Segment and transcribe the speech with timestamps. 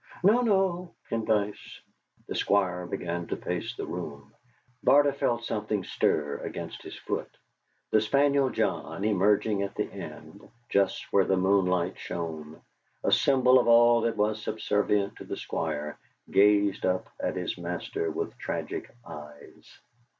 [0.23, 1.79] "No, no, Pendyce."
[2.25, 4.83] The Squire began to pace the room, and Mr.
[4.83, 7.29] Barter felt something stir against his foot;
[7.91, 12.61] the spaniel John emerging at the end, just where the moonlight shone,
[13.03, 15.99] a symbol of all that was subservient to the Squire,
[16.31, 19.79] gazed up at his master with tragic eyes.